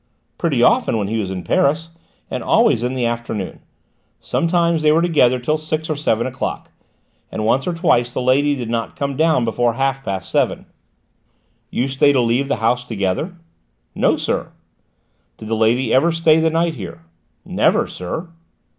"Pretty 0.39 0.63
often, 0.63 0.97
when 0.97 1.07
he 1.09 1.19
was 1.19 1.29
in 1.29 1.43
Paris; 1.43 1.89
and 2.31 2.41
always 2.41 2.81
in 2.81 2.95
the 2.95 3.05
afternoon. 3.05 3.59
Sometimes 4.19 4.81
they 4.81 4.91
were 4.91 5.03
together 5.03 5.37
till 5.37 5.59
six 5.59 5.91
or 5.91 5.95
seven 5.95 6.25
o'clock, 6.25 6.71
and 7.31 7.45
once 7.45 7.67
or 7.67 7.73
twice 7.75 8.11
the 8.11 8.19
lady 8.19 8.55
did 8.55 8.67
not 8.67 8.95
come 8.95 9.15
down 9.15 9.45
before 9.45 9.73
half 9.75 10.03
past 10.03 10.31
seven." 10.31 10.65
"Used 11.69 11.99
they 11.99 12.11
to 12.13 12.19
leave 12.19 12.47
the 12.47 12.55
house 12.65 12.83
together?" 12.83 13.35
"No, 13.93 14.17
sir." 14.17 14.51
"Did 15.37 15.49
the 15.49 15.55
lady 15.55 15.93
ever 15.93 16.11
stay 16.11 16.39
the 16.39 16.49
night 16.49 16.73
here?" 16.73 17.03
"Never, 17.45 17.85
sir." 17.85 18.27